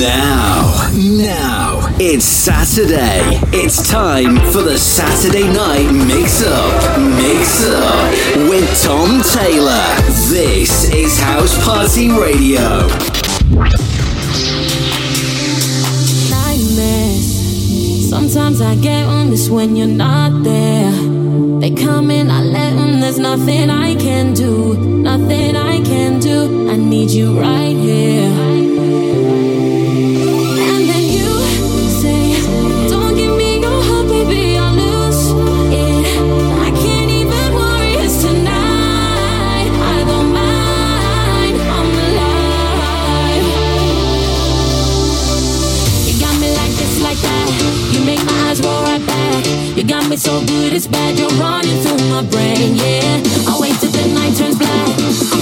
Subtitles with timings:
[0.00, 3.38] Now, now, it's Saturday.
[3.52, 7.00] It's time for the Saturday Night Mix Up.
[7.00, 8.10] Mix Up
[8.50, 9.86] with Tom Taylor.
[10.30, 12.88] This is House Party Radio.
[16.28, 18.10] Nightmares.
[18.10, 20.90] Sometimes I get on this when you're not there.
[21.60, 23.00] They come in, I let them.
[23.00, 24.74] There's nothing I can do.
[24.74, 26.68] Nothing I can do.
[26.68, 28.64] I need you right here.
[50.24, 51.18] So good it's bad.
[51.18, 53.20] You're running through my brain, yeah.
[53.46, 55.33] I wait till the night turns black.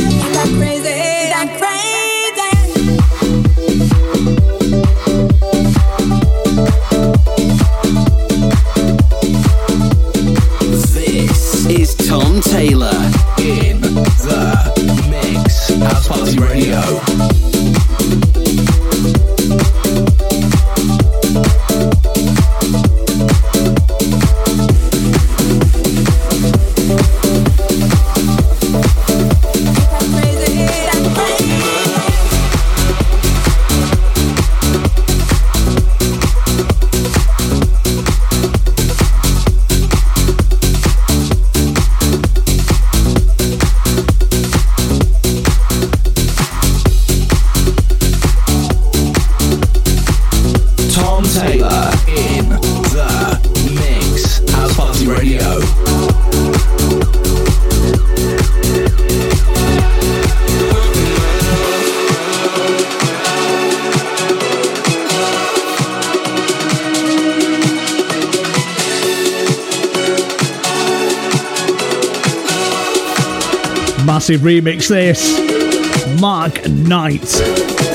[74.35, 76.21] Massive remix this.
[76.21, 77.94] Mark Knight.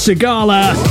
[0.00, 0.89] This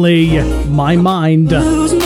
[0.00, 0.42] only.
[0.70, 1.99] My mind.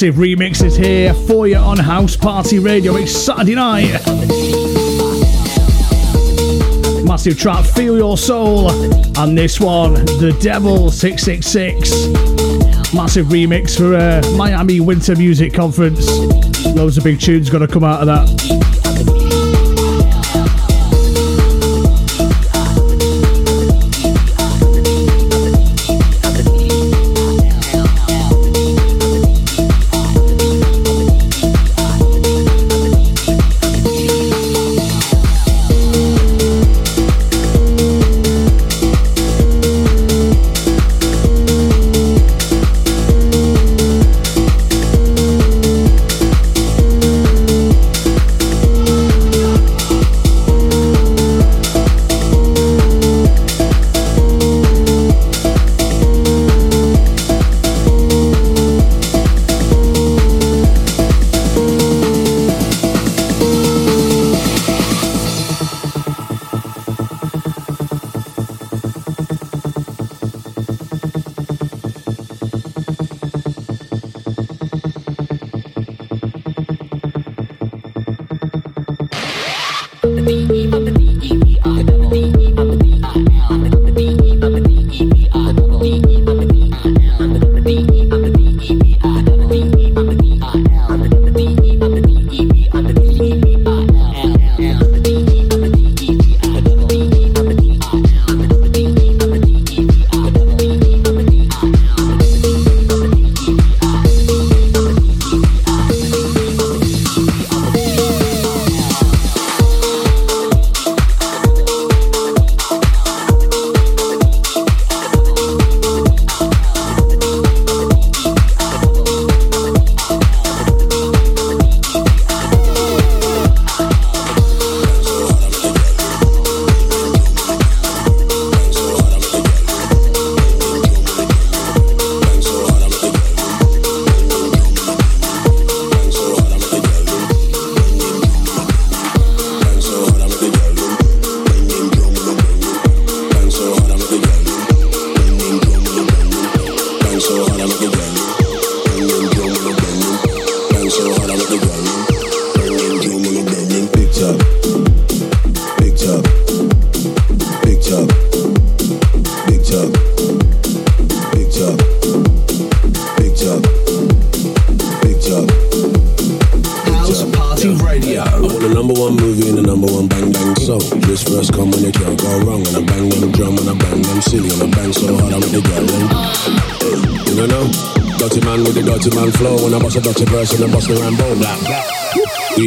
[0.00, 2.94] Massive remixes here for you on House Party Radio.
[2.94, 3.90] It's Saturday night.
[7.04, 8.70] Massive track, Feel Your Soul,
[9.18, 12.94] and this one, The Devil 666.
[12.94, 16.08] Massive remix for a uh, Miami Winter Music Conference.
[16.76, 18.67] Loads of big tunes going to come out of that.
[80.28, 80.97] Up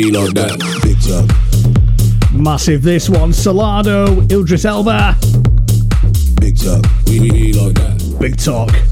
[0.01, 0.57] lean on that.
[0.83, 2.39] Big.
[2.39, 3.33] Massive this one.
[3.33, 5.15] Solano, Idris Elba.
[6.39, 6.85] Big talk.
[7.07, 8.17] We lean like that.
[8.19, 8.90] Big talk.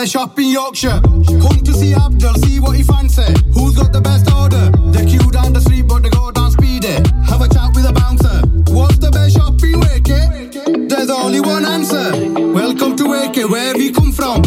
[0.00, 1.00] best shop in Yorkshire.
[1.02, 3.34] Come to see Abdul, see what he fancy.
[3.52, 4.70] Who's got the best order?
[4.94, 6.94] The queue down the street, but they go down speedy.
[7.26, 8.38] Have a chat with a bouncer.
[8.72, 10.88] What's the best shop in Wakey?
[10.88, 12.12] There's only one answer.
[12.52, 14.42] Welcome to Wakey, where we come from.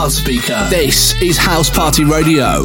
[0.00, 0.66] loudspeaker.
[0.70, 2.64] This is House Party Radio.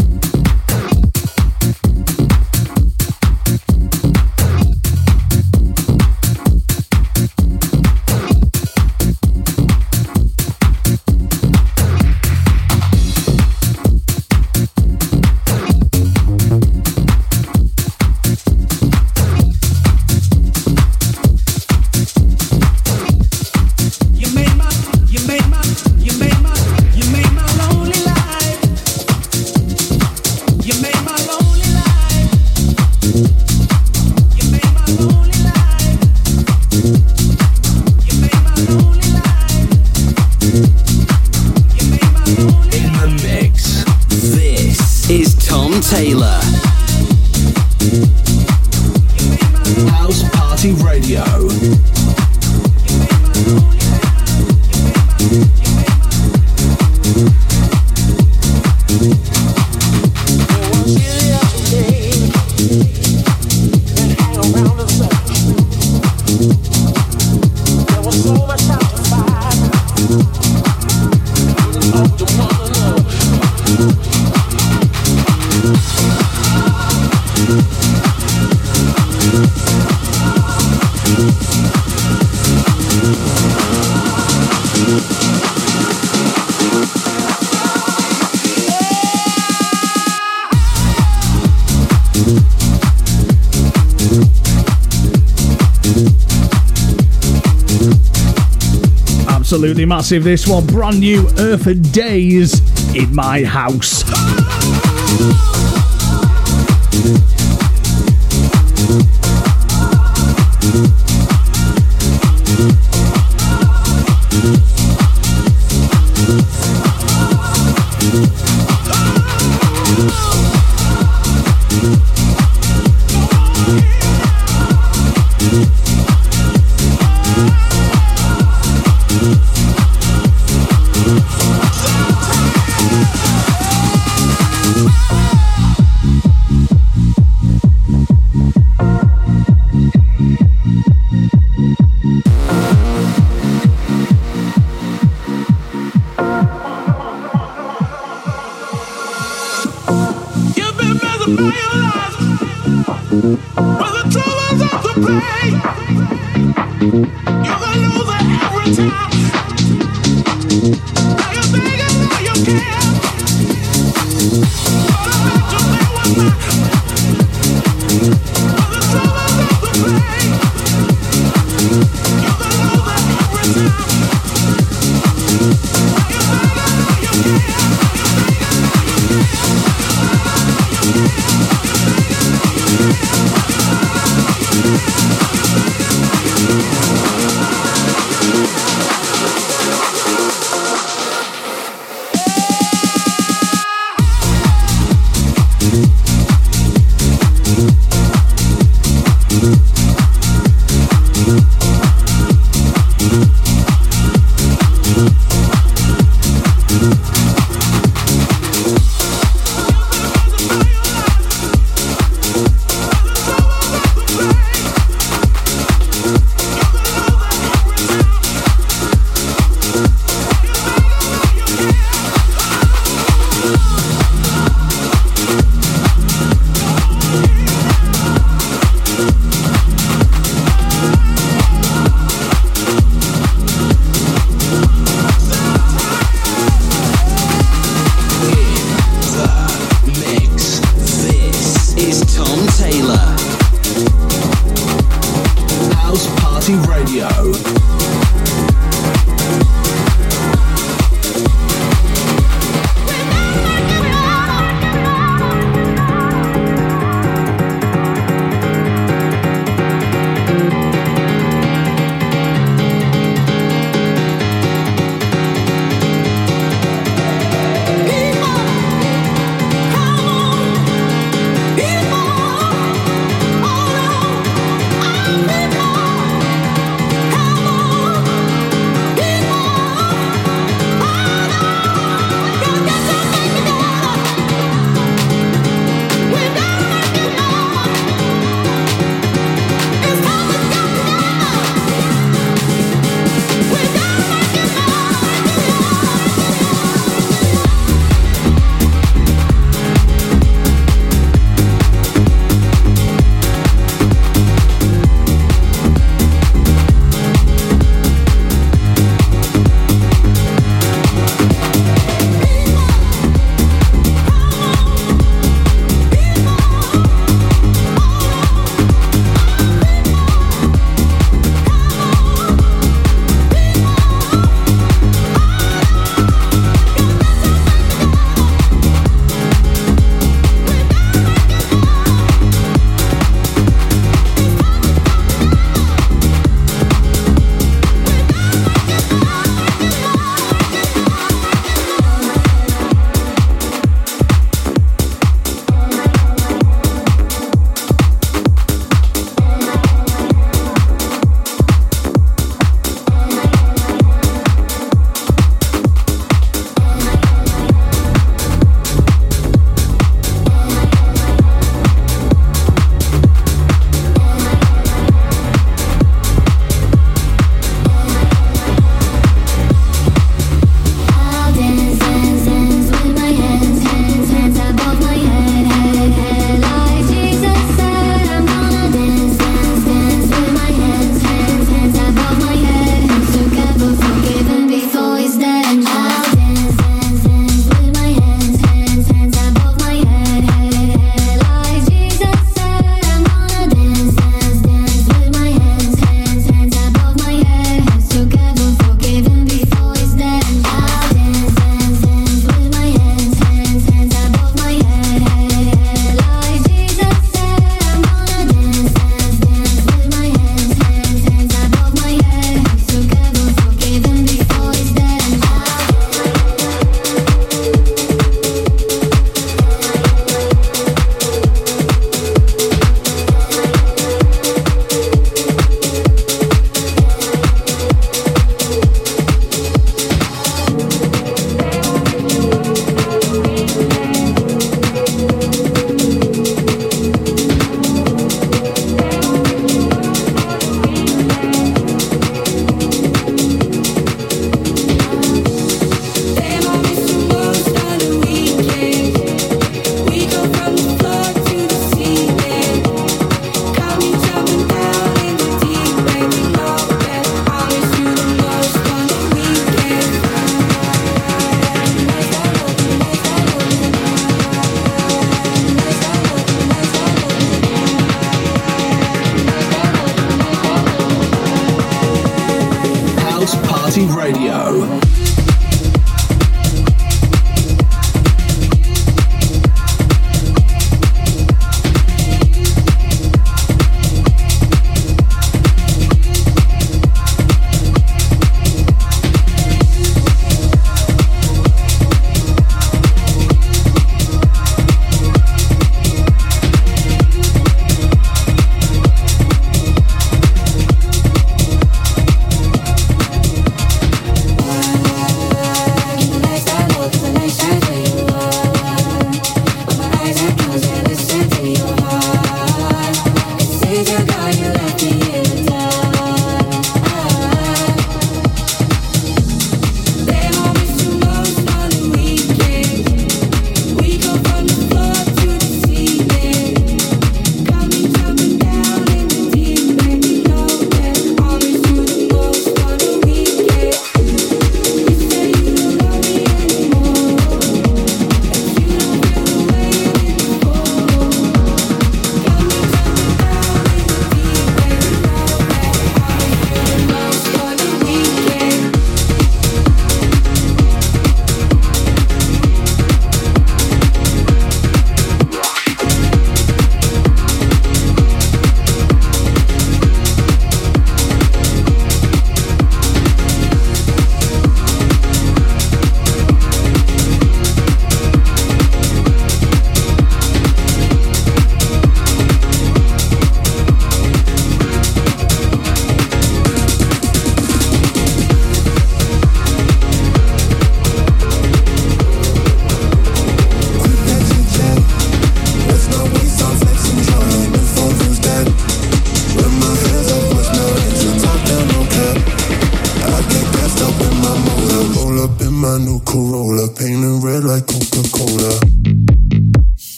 [100.01, 100.65] massive, this one.
[100.65, 102.59] Brand new Earth Days
[102.95, 104.01] in my house.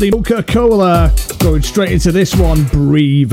[0.00, 1.12] Absolutely Coca Cola.
[1.38, 3.32] Going straight into this one, Breathe.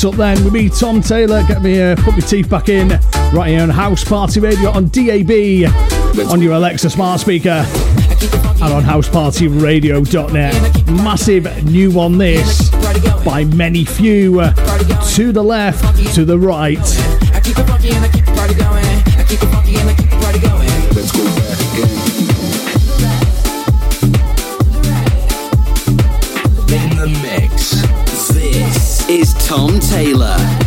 [0.00, 1.42] Mix up then with me, Tom Taylor.
[1.46, 2.88] Get me, uh, put my teeth back in
[3.34, 5.30] right here on House Party Radio on DAB,
[6.30, 10.86] on your Alexa smart speaker, and on housepartyradio.net.
[10.86, 15.16] Massive new one, this by ManyFew.
[15.16, 16.78] To the left, to the right.
[30.00, 30.59] Taylor.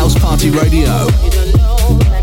[0.00, 2.19] House Party Radio.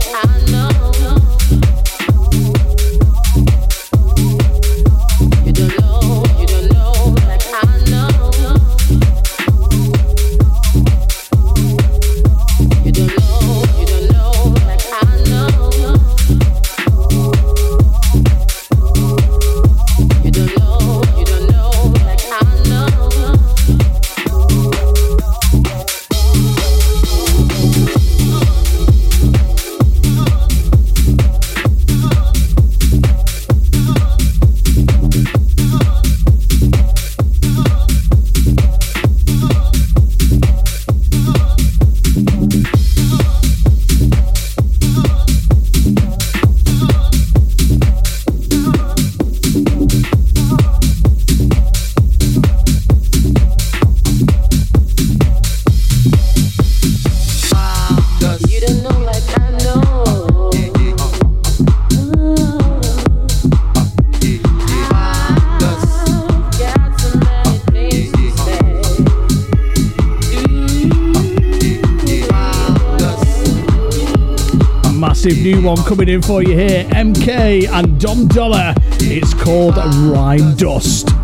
[75.56, 76.84] One coming in for you here.
[76.86, 78.76] MK and Dom Dolla.
[79.00, 81.17] It's called Rhyme Dust.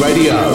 [0.00, 0.49] Radio.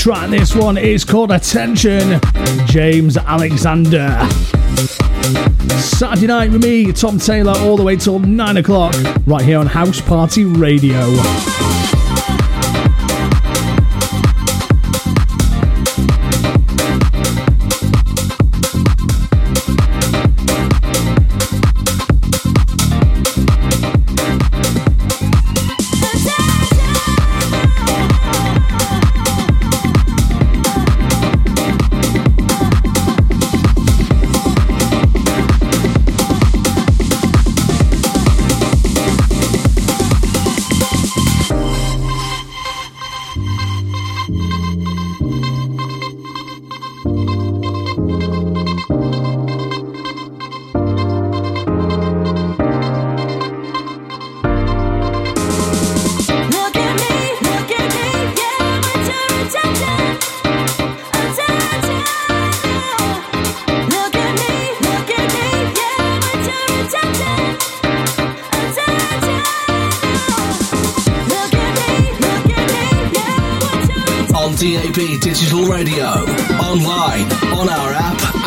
[0.00, 2.18] Track, this one is called Attention,
[2.64, 4.16] James Alexander.
[5.78, 8.94] Saturday night with me, Tom Taylor, all the way till 9 o'clock,
[9.26, 11.79] right here on House Party Radio.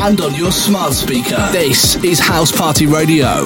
[0.03, 1.47] And on your smart speaker.
[1.53, 3.45] This is House Party Radio.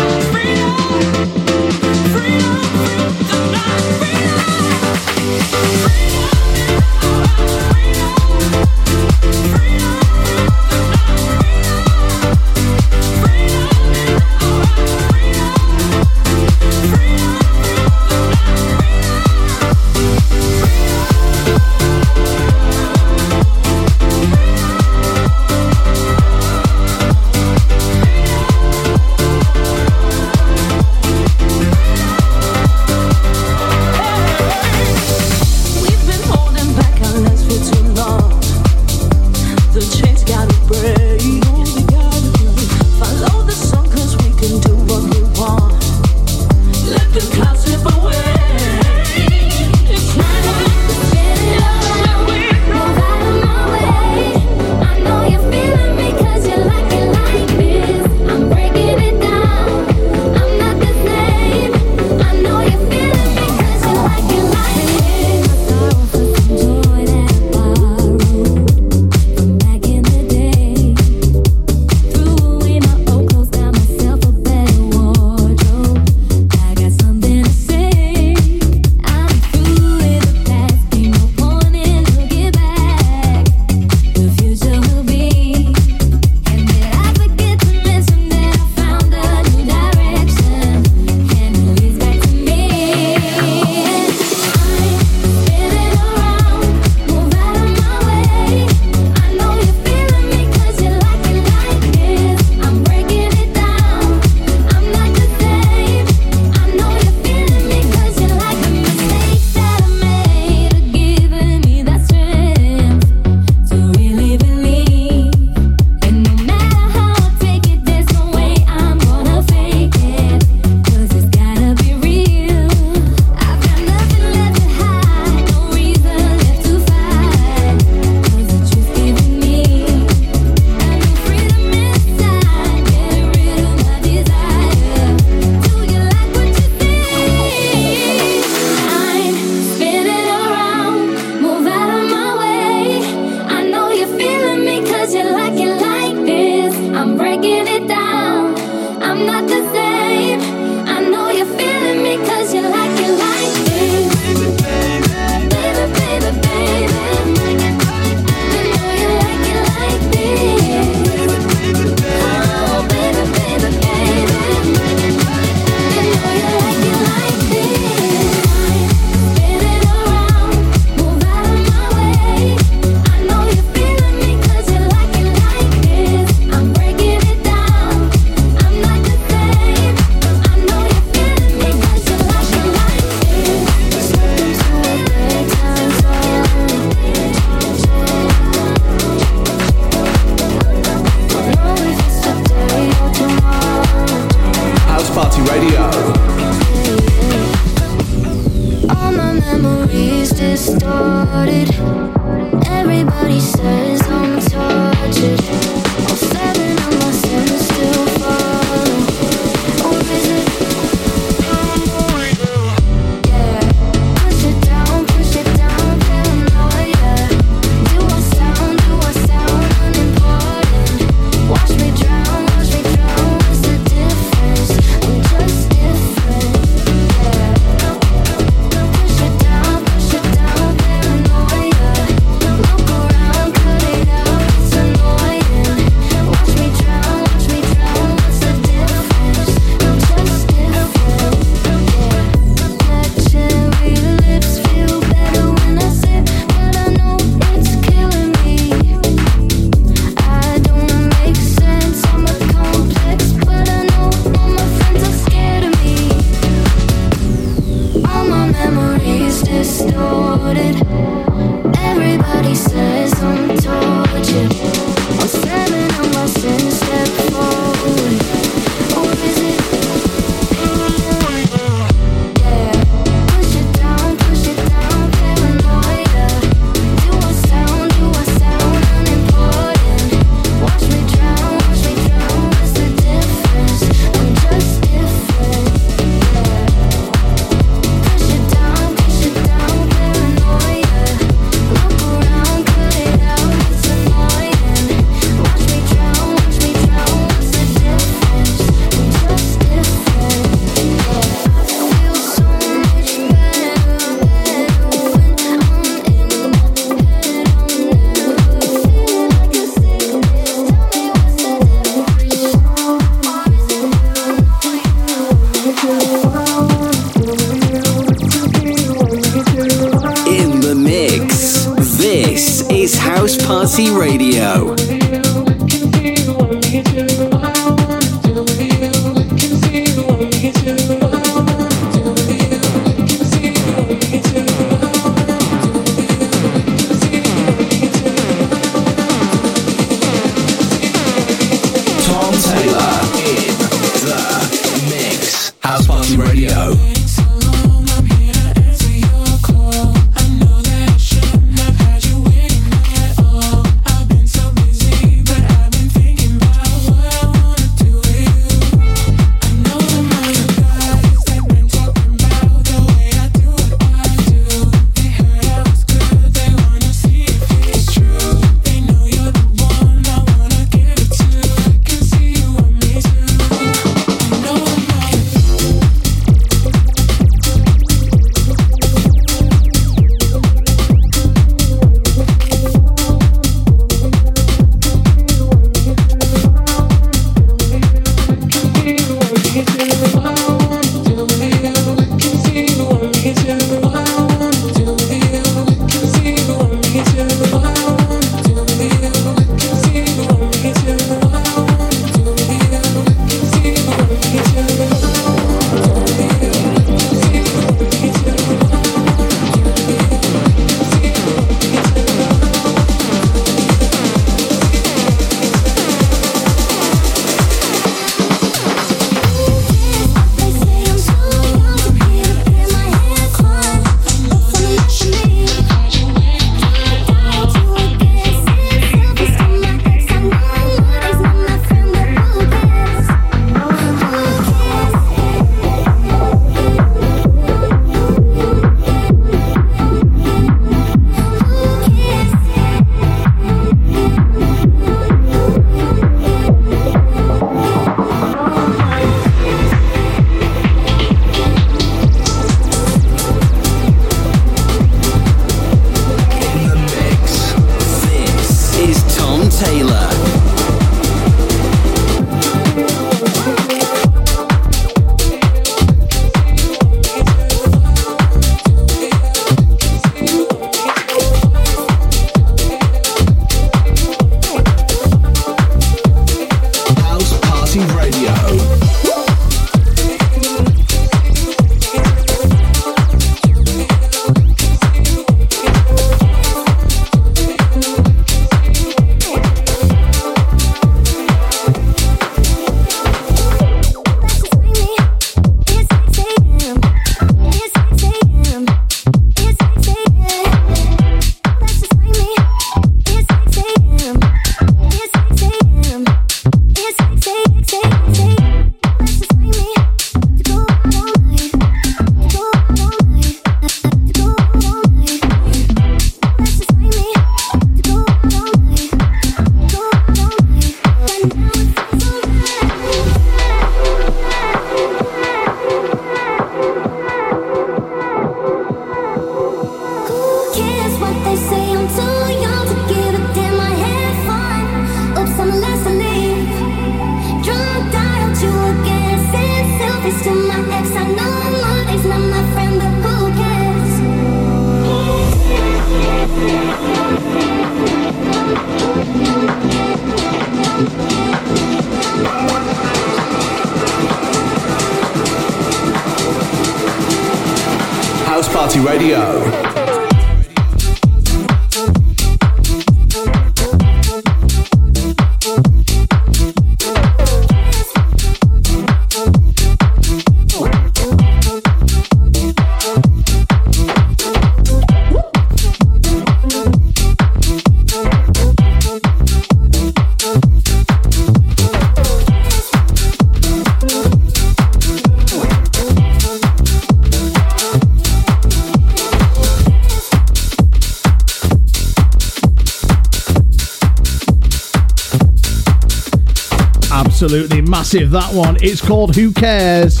[597.92, 598.56] Massive that one.
[598.62, 600.00] It's called Who Cares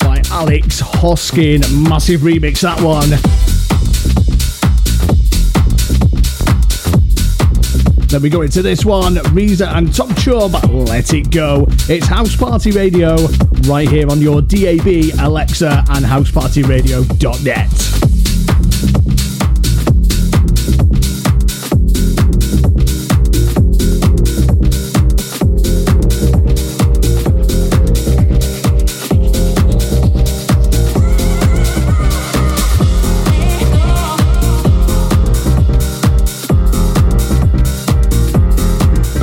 [0.00, 1.60] by Alex Hoskin.
[1.86, 3.10] Massive remix that one.
[8.08, 11.66] Then we go into this one, Reza and Tom Chubb, Let It Go.
[11.90, 13.16] It's House Party Radio
[13.66, 17.81] right here on your DAB, Alexa, and housepartyradio.net.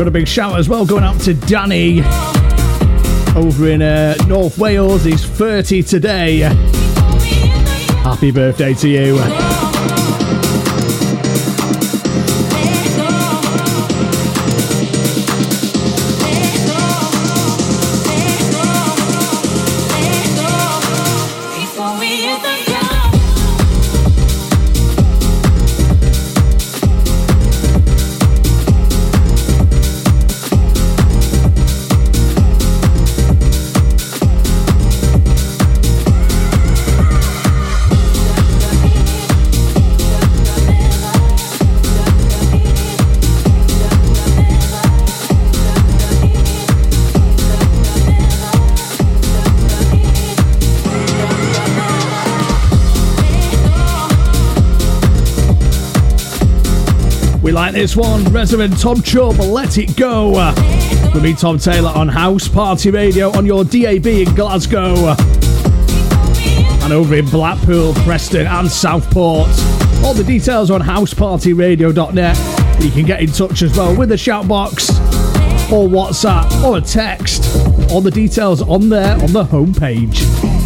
[0.10, 2.02] a big shout as well going out to Danny
[3.36, 5.04] over in uh, North Wales.
[5.04, 6.40] He's 30 today.
[8.02, 9.49] Happy birthday to you.
[57.74, 58.24] This one.
[58.26, 60.32] Resident Tom Chubb, Let It Go.
[61.14, 65.16] With me, Tom Taylor, on House Party Radio on your DAB in Glasgow.
[66.84, 69.50] And over in Blackpool, Preston, and Southport.
[70.04, 72.84] All the details on housepartyradio.net.
[72.84, 74.90] You can get in touch as well with a shout box
[75.72, 77.44] or WhatsApp or a text.
[77.92, 80.59] All the details on there on the homepage.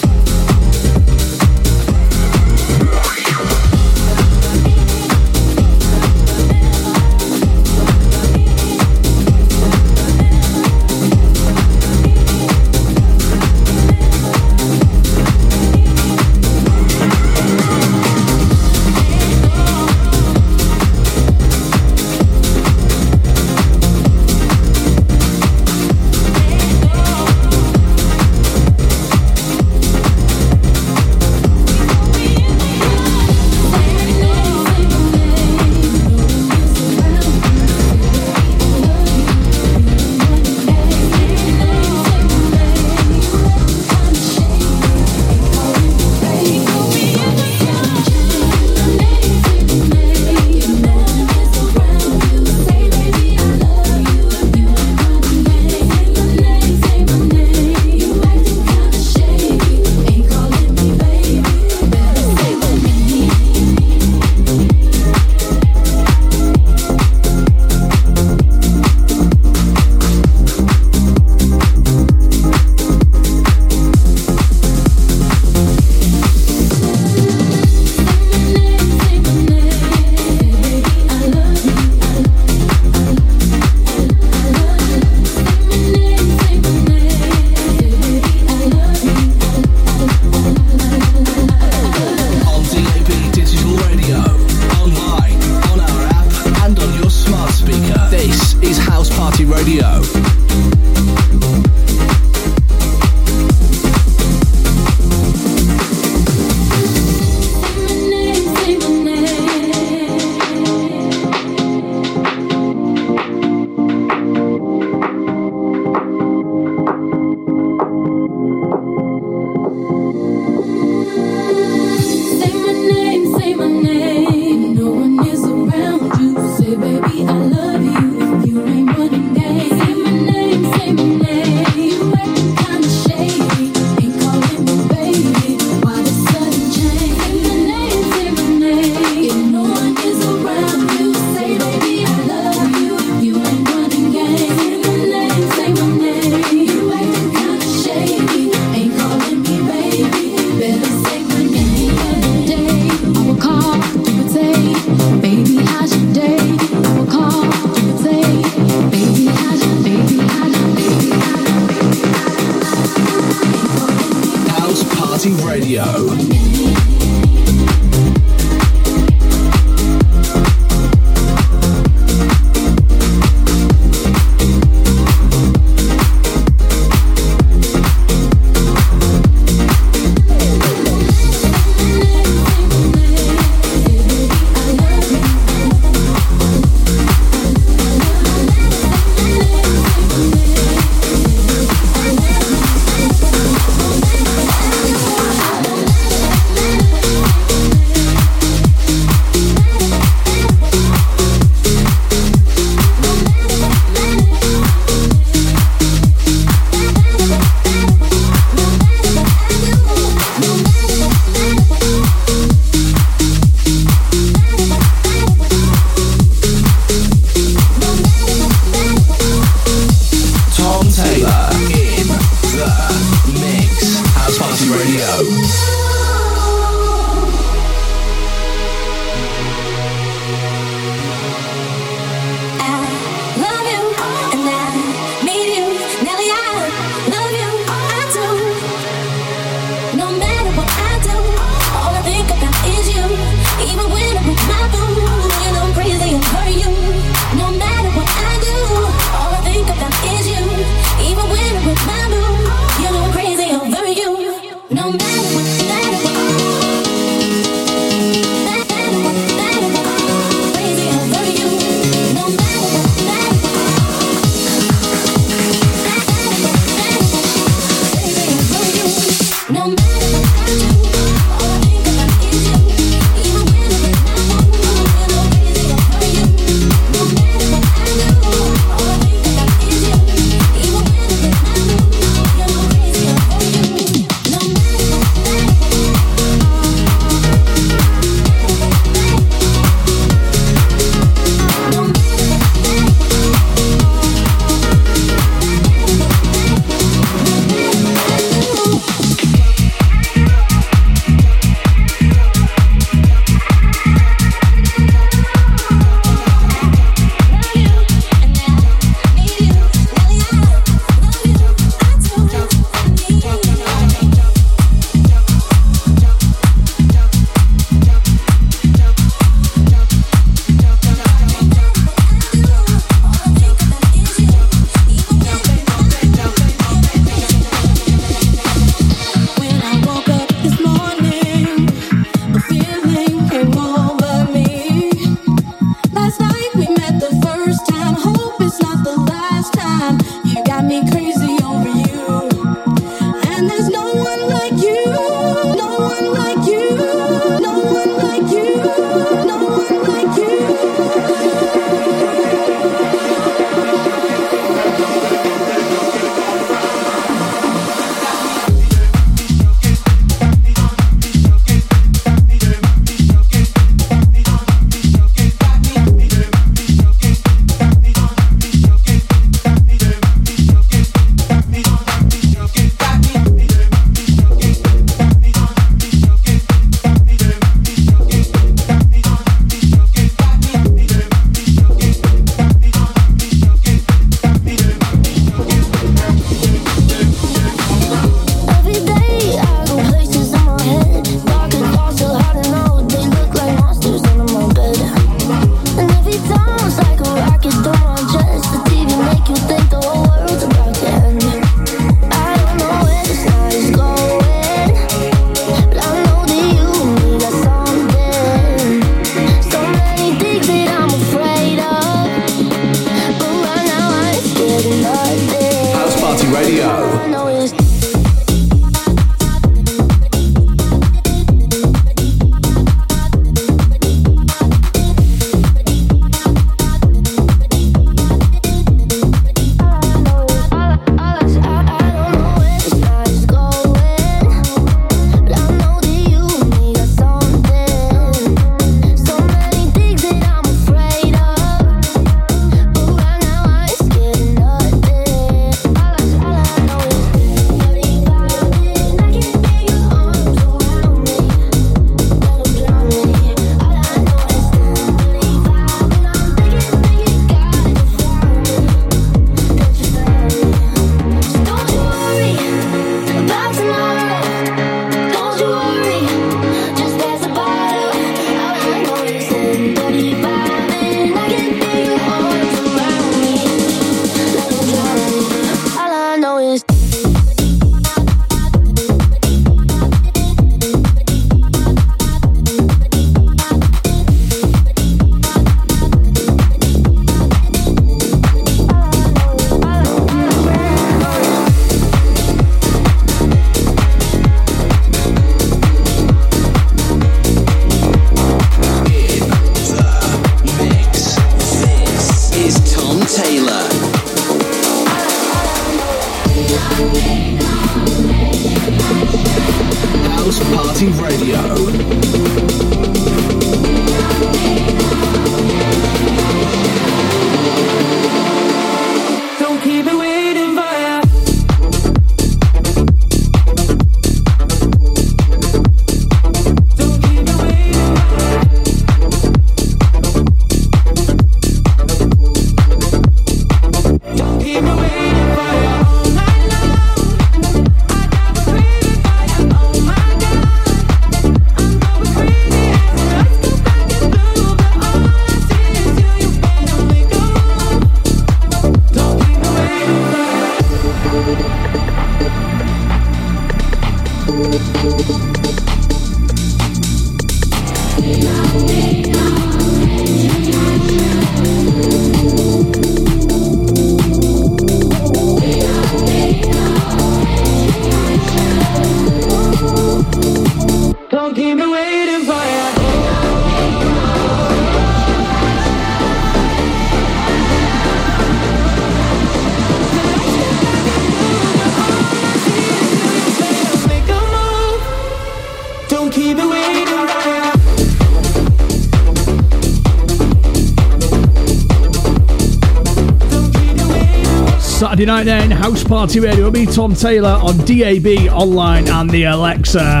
[595.14, 596.50] 999 House Party Radio.
[596.50, 600.00] Me, Tom Taylor, on DAB, online, and the Alexa.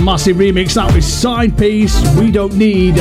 [0.00, 2.00] Massive remix that with side piece.
[2.16, 2.94] We don't need.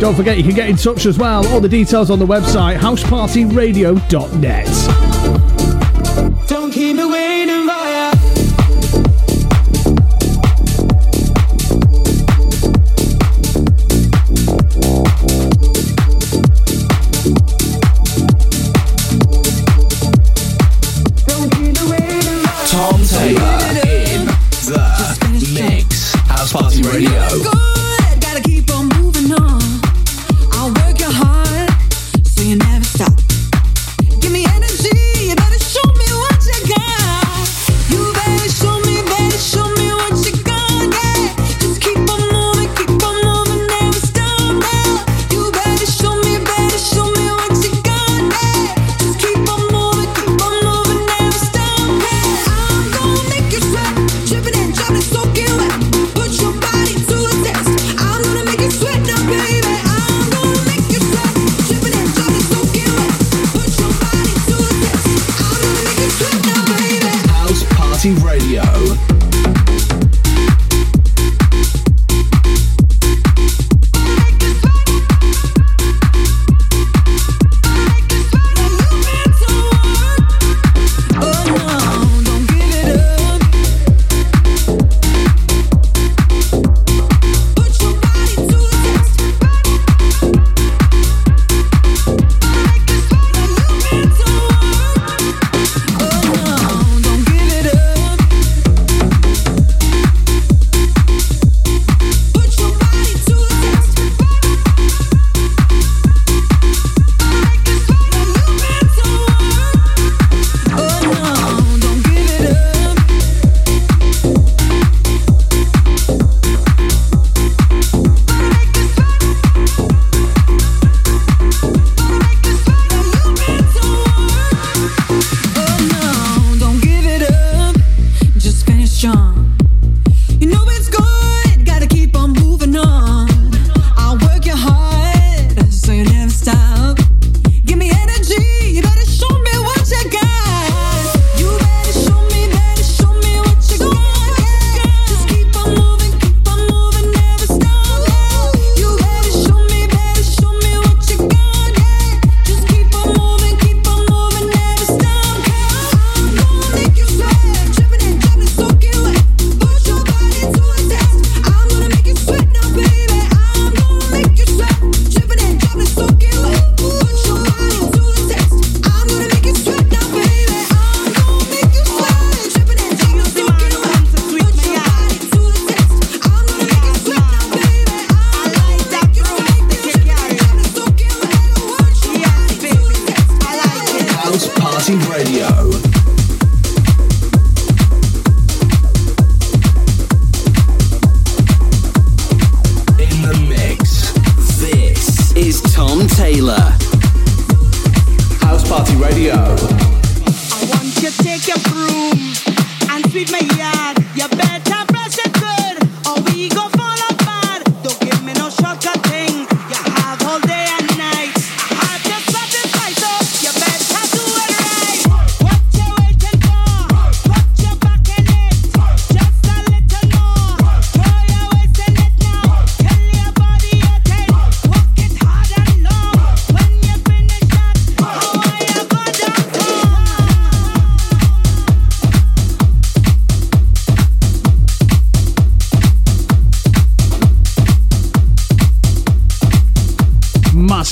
[0.00, 1.46] Don't forget, you can get in touch as well.
[1.48, 5.05] All the details on the website housepartyradio.net.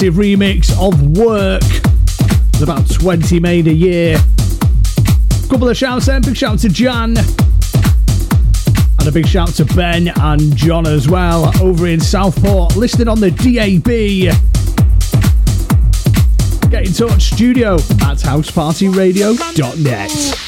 [0.05, 1.63] massive remix of Work.
[2.53, 4.19] There's about 20 made a year.
[5.49, 6.23] Couple of shouts then.
[6.23, 7.17] Big shout to Jan.
[8.99, 13.21] And a big shout to Ben and John as well over in Southport, listed on
[13.21, 13.87] the DAB.
[16.71, 20.44] Get in touch, studio at housepartyradio.net.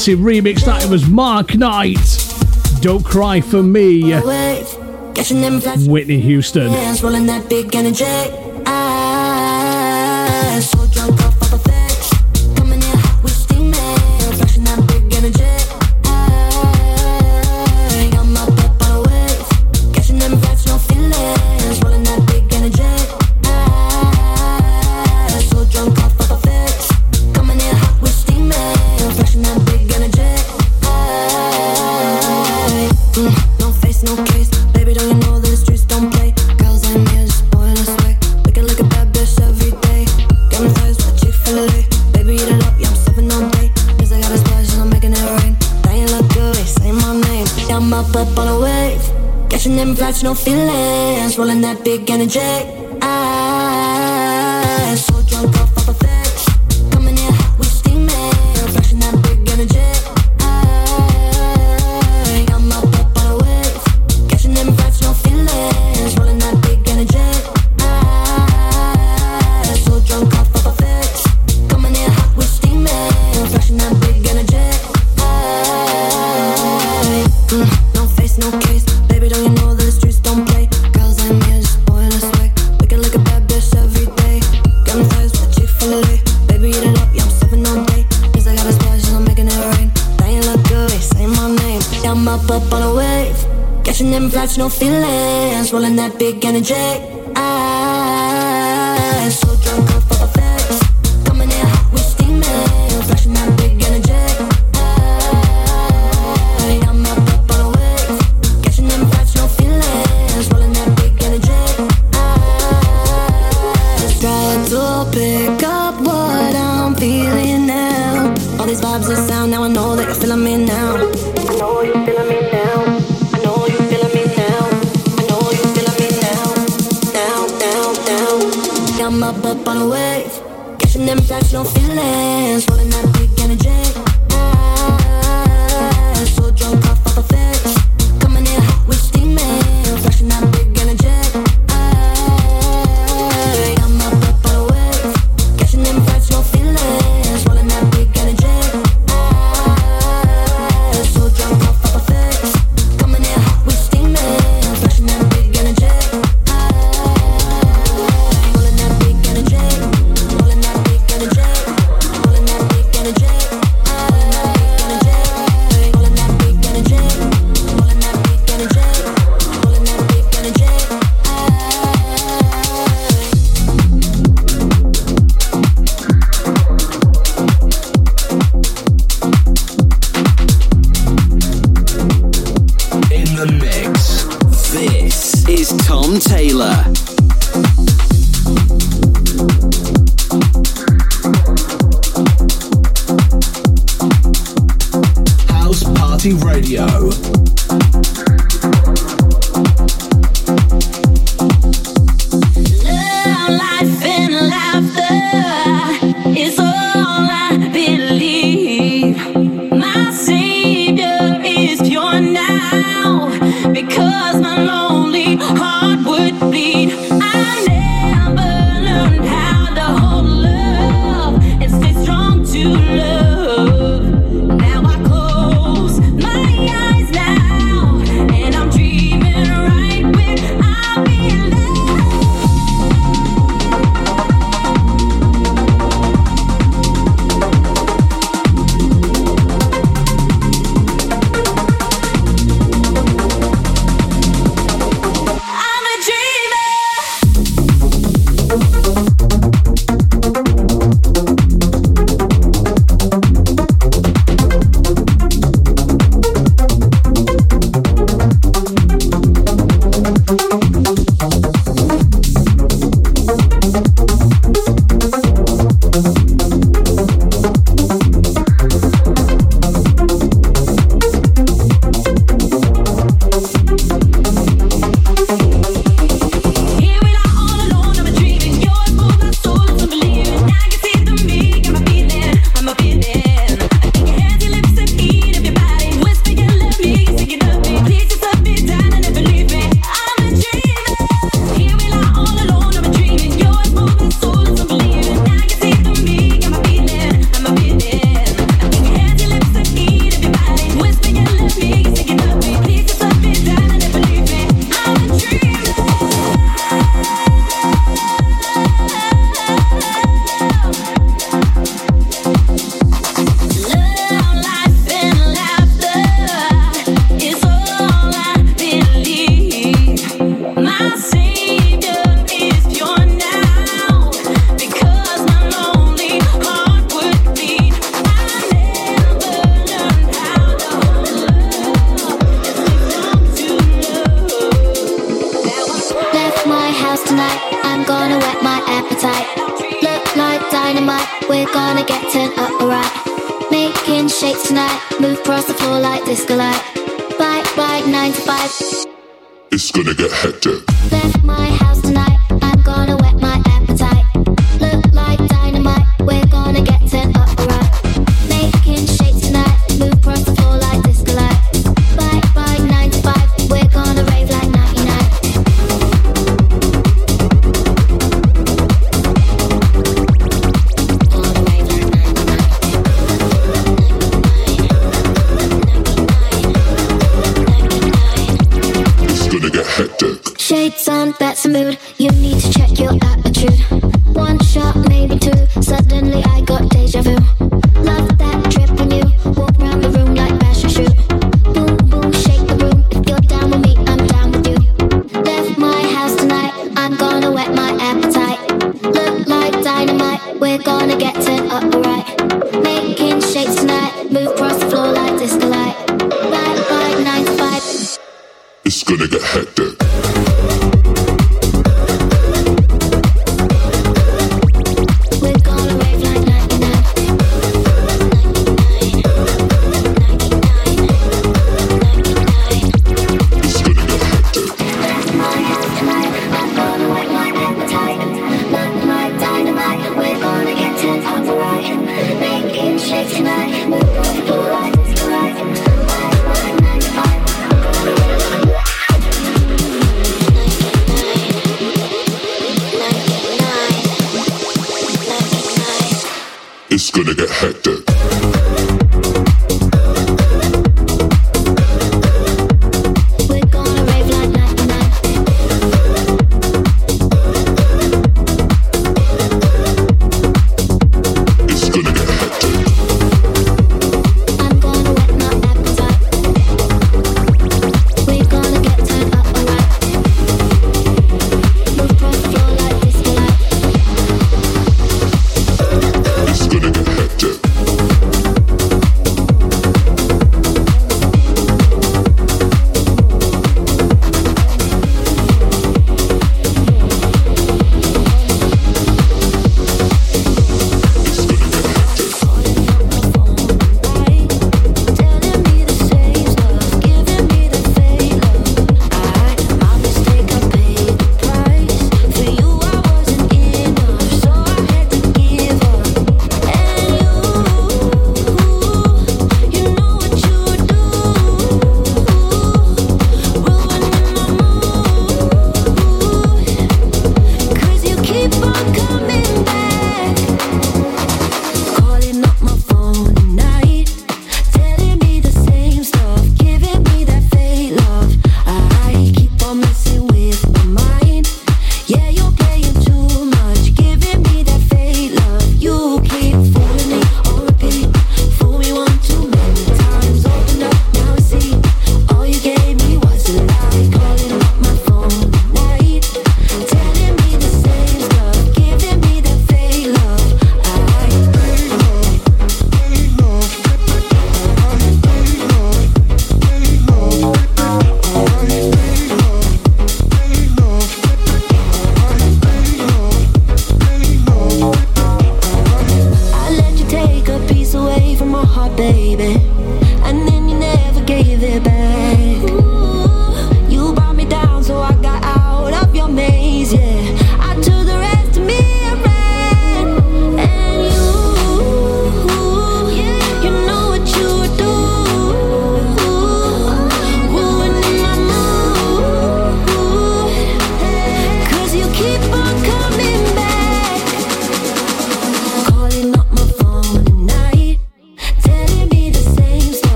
[0.00, 0.64] massive remix.
[0.64, 1.98] That it was Mark Knight.
[2.80, 3.98] Don't cry for me.
[5.86, 6.72] Whitney Houston.
[52.20, 52.79] Energy.
[96.52, 97.09] That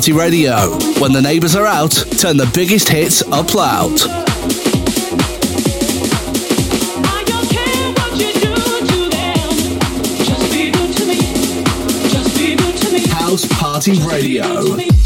[0.00, 0.56] Party Radio.
[0.98, 4.00] When the neighbours are out, turn the biggest hits up loud.
[13.10, 14.99] House Party Radio.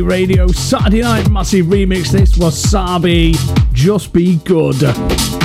[0.00, 2.10] Radio Saturday night massive remix.
[2.10, 3.34] This was Sabi.
[3.72, 5.43] Just be good.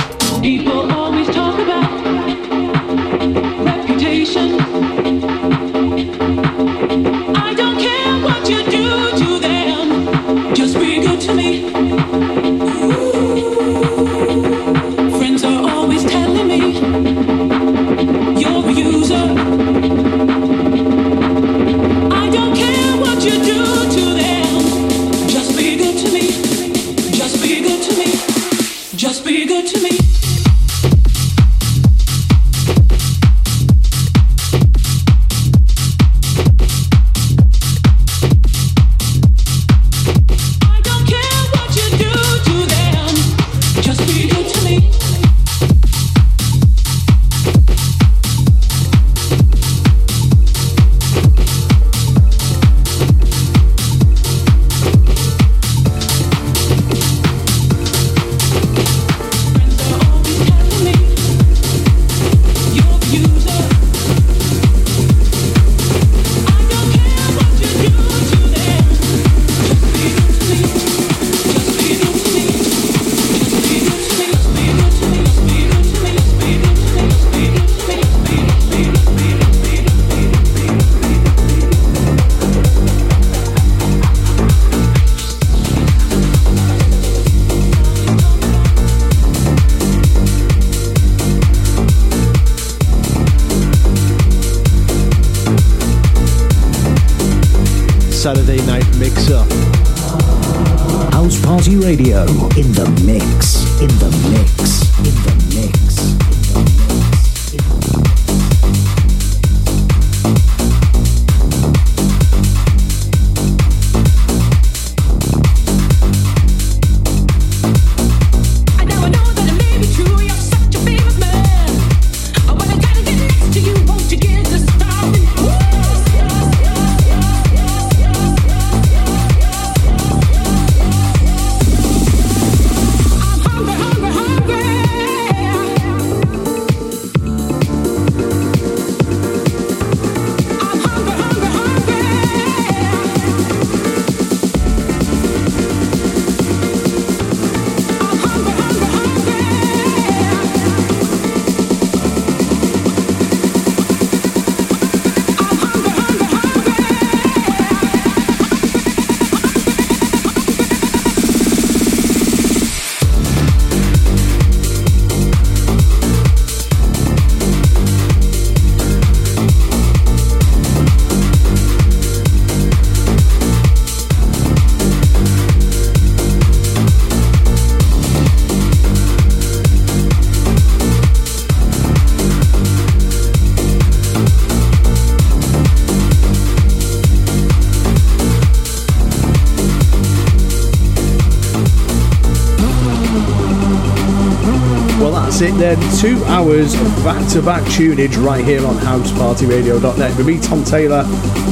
[195.70, 201.04] Two hours of back to back tunage right here on housepartyradio.net with me, Tom Taylor,